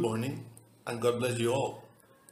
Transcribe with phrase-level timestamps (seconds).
[0.00, 0.46] Good morning,
[0.86, 1.84] and God bless you all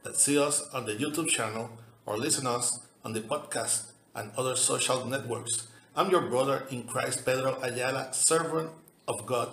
[0.02, 1.68] that see us on the YouTube channel
[2.06, 5.68] or listen us on the podcast and other social networks.
[5.94, 8.70] I'm your brother in Christ, Pedro Ayala, servant
[9.06, 9.50] of God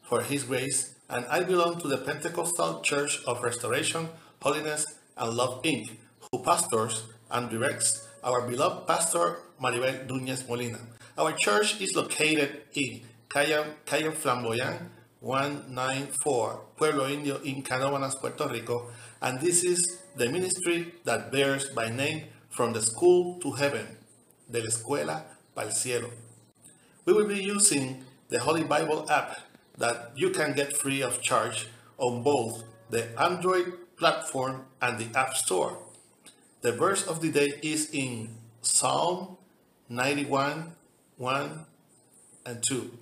[0.00, 4.08] for His grace, and I belong to the Pentecostal Church of Restoration,
[4.40, 4.86] Holiness,
[5.18, 5.90] and Love Inc.,
[6.32, 10.78] who pastors and directs our beloved pastor Maribel Núñez Molina.
[11.18, 14.88] Our church is located in Calle, Calle Flamboyant,
[15.20, 18.90] 194, Pueblo Indio in Canóvanas, Puerto Rico,
[19.20, 23.86] and this is the ministry that bears by name From the School to Heaven,
[24.50, 25.22] de la Escuela
[25.54, 26.10] para el Cielo.
[27.04, 29.40] We will be using the Holy Bible app
[29.76, 35.34] that you can get free of charge on both the Android platform and the App
[35.34, 35.78] Store.
[36.60, 39.36] The verse of the day is in Psalm
[39.88, 40.72] 91,
[41.16, 41.66] 1
[42.46, 42.98] and 2.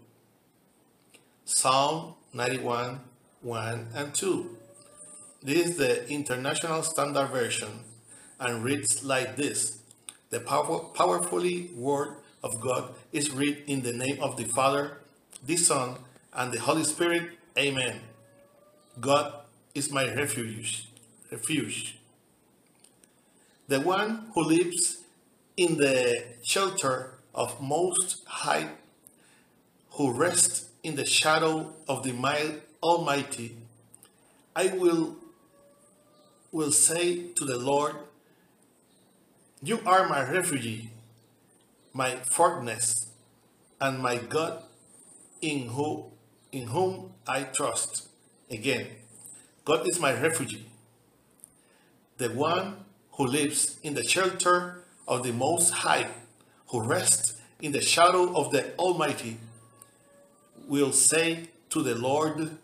[1.49, 2.99] Psalm 91,
[3.43, 4.57] 1 and 2.
[5.45, 7.85] This is the International Standard Version
[8.41, 9.79] and reads like this
[10.31, 14.99] The power, powerfully Word of God is read in the name of the Father,
[15.47, 15.99] the Son,
[16.33, 17.31] and the Holy Spirit.
[17.57, 18.01] Amen.
[18.99, 19.33] God
[19.73, 20.89] is my refuge.
[21.31, 21.97] Refuge.
[23.69, 25.05] The one who lives
[25.57, 28.71] in the shelter of Most High,
[29.91, 32.15] who rests in the shadow of the
[32.81, 33.56] Almighty,
[34.55, 35.17] I will
[36.53, 37.97] will say to the Lord,
[39.61, 40.91] You are my refuge,
[41.93, 43.09] my fortress,
[43.81, 44.62] and my God
[45.41, 46.05] in whom,
[46.53, 48.06] in whom I trust.
[48.49, 48.87] Again,
[49.65, 50.61] God is my refuge,
[52.19, 52.84] the one
[53.15, 56.06] who lives in the shelter of the Most High,
[56.69, 59.38] who rests in the shadow of the Almighty,
[60.66, 62.59] will say to the Lord,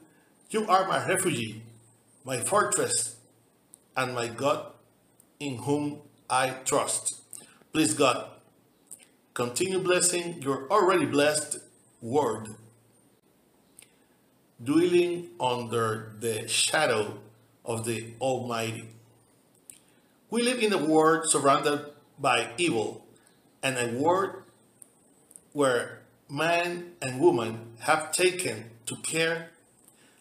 [0.51, 1.61] You are my refuge,
[2.25, 3.17] my fortress,
[3.97, 4.73] and my God
[5.41, 5.99] in whom
[6.29, 7.23] I trust.
[7.73, 8.29] Please, God,
[9.35, 11.59] continue blessing your already blessed
[12.01, 12.49] word,
[14.63, 17.19] dwelling under the shadow
[17.65, 18.89] of the Almighty.
[20.31, 21.87] We live in a world surrounded
[22.19, 23.05] by evil
[23.63, 24.43] and a world
[25.53, 26.02] where
[26.33, 29.51] man and woman have taken to care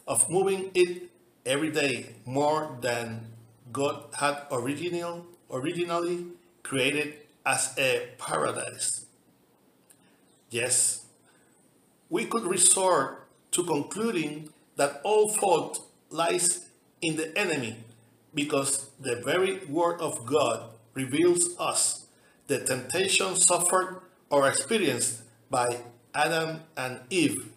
[0.06, 1.04] of moving it
[1.46, 3.28] every day more than
[3.72, 6.26] God had original, originally
[6.64, 7.14] created
[7.46, 9.06] as a paradise.
[10.50, 11.06] Yes,
[12.10, 16.68] we could resort to concluding that all fault lies
[17.02, 17.78] in the enemy
[18.36, 22.08] because the very word of God reveals us
[22.48, 25.78] the temptation suffered or experienced by
[26.14, 27.50] Adam and Eve,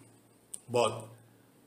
[0.69, 1.07] but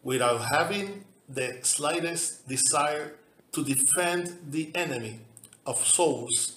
[0.03, 3.15] without having the slightest desire
[3.53, 5.21] to defend the enemy
[5.66, 6.56] of souls.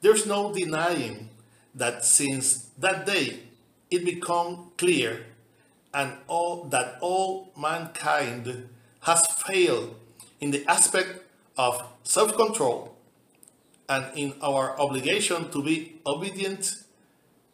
[0.00, 1.30] There's no denying
[1.74, 3.40] that since that day
[3.90, 5.26] it became clear
[5.92, 8.68] and all that all mankind
[9.00, 9.94] has failed
[10.40, 11.22] in the aspect
[11.56, 12.94] of self-control
[13.88, 16.83] and in our obligation to be obedient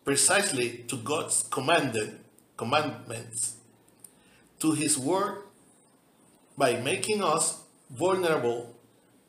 [0.05, 2.19] precisely to God's commanded
[2.57, 3.57] commandments,
[4.59, 5.43] to his word
[6.57, 8.75] by making us vulnerable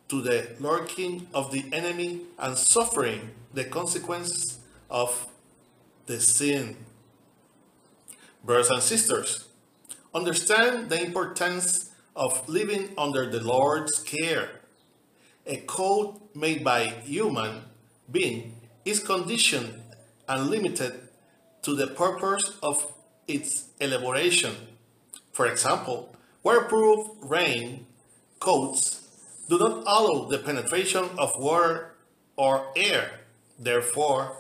[0.09, 4.59] to the lurking of the enemy and suffering the consequences
[4.89, 5.27] of
[6.05, 6.75] the sin.
[8.43, 9.47] Brothers and sisters,
[10.13, 14.61] understand the importance of living under the Lord's care.
[15.45, 17.63] A code made by human
[18.11, 19.81] being is conditioned
[20.31, 20.93] and limited
[21.61, 22.93] to the purpose of
[23.27, 24.55] its elaboration.
[25.33, 27.85] For example, waterproof rain
[28.39, 29.09] coats
[29.49, 31.95] do not allow the penetration of water
[32.37, 33.19] or air.
[33.59, 34.37] Therefore,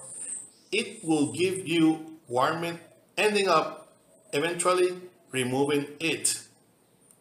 [0.71, 2.79] it will give you warmth,
[3.17, 3.93] ending up
[4.31, 4.93] eventually
[5.31, 6.41] removing it.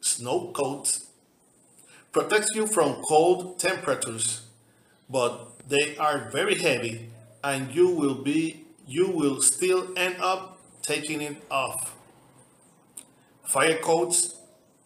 [0.01, 1.07] Snow coats
[2.13, 4.43] protects you from cold temperatures,
[5.09, 7.10] but they are very heavy
[7.43, 11.95] and you will be you will still end up taking it off.
[13.45, 14.37] Fire coats,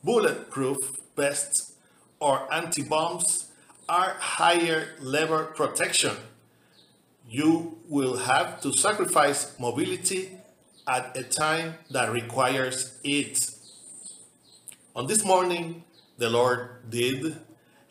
[0.03, 1.73] bulletproof vests,
[2.21, 3.49] or anti-bombs
[3.89, 6.17] are higher level protection.
[7.29, 10.39] You will have to sacrifice mobility
[10.87, 13.51] at a time that requires it.
[14.95, 15.85] On this morning,
[16.19, 17.37] the Lord did.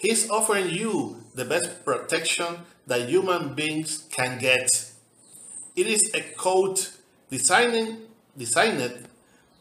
[0.03, 4.67] He's offering you the best protection that human beings can get.
[5.77, 6.91] It is a coat
[7.29, 7.99] designed,
[8.37, 9.07] designed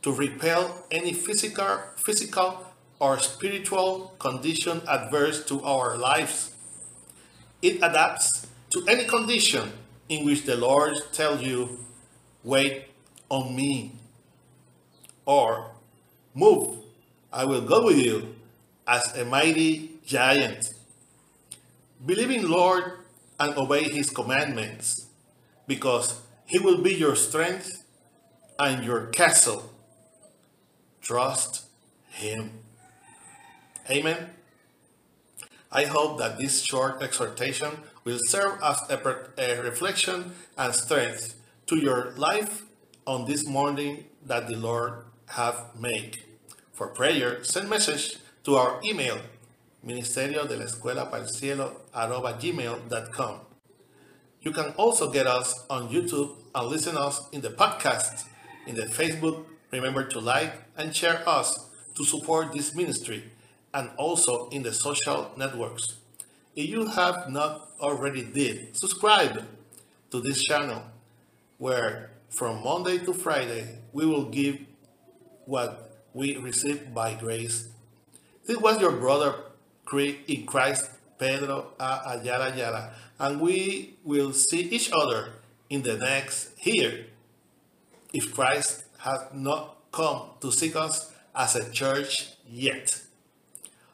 [0.03, 2.67] to repel any physical, physical
[2.99, 6.51] or spiritual condition adverse to our lives.
[7.63, 9.71] It adapts to any condition
[10.09, 11.79] in which the Lord tells you,
[12.43, 12.87] wait
[13.29, 13.93] on me,
[15.25, 15.71] or
[16.35, 16.79] move,
[17.33, 18.35] I will go with you
[18.89, 20.75] as a mighty giant.
[22.05, 22.85] Believe in Lord
[23.39, 25.07] and obey his commandments,
[25.67, 27.85] because he will be your strength
[28.59, 29.73] and your castle.
[31.01, 31.67] Trust
[32.09, 32.51] him.
[33.91, 34.31] Amen.
[35.71, 37.71] I hope that this short exhortation
[38.05, 41.35] will serve as a, a, reflection and strength
[41.67, 42.63] to your life
[43.07, 46.19] on this morning that the Lord have made.
[46.73, 49.19] For prayer, send message to our email
[49.83, 53.41] ministerio de la escuela para el cielo arroba gmail.com.
[54.41, 58.25] You can also get us on YouTube and listen us in the podcast,
[58.67, 59.45] in the Facebook.
[59.71, 63.31] Remember to like and share us to support this ministry
[63.73, 65.95] and also in the social networks.
[66.55, 69.45] If you have not already did, subscribe
[70.11, 70.83] to this channel
[71.59, 74.59] where from Monday to Friday we will give
[75.47, 77.69] what we receive by grace.
[78.45, 79.35] This was your brother
[80.01, 82.19] in Christ, Pedro A.
[82.21, 85.33] Ayala Ayala, and we will see each other
[85.69, 87.07] in the next here
[88.13, 93.01] if Christ has not come to seek us as a church yet.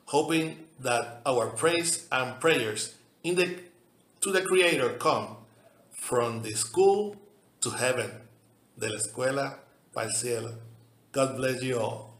[0.07, 3.59] Hoping that our praise and prayers in the,
[4.21, 5.37] to the Creator come
[5.93, 7.17] from the school
[7.61, 8.11] to heaven,
[8.79, 9.55] de la escuela
[9.93, 10.55] para el cielo.
[11.13, 12.18] God bless you all.